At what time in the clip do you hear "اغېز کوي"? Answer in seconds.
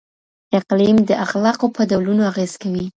2.31-2.85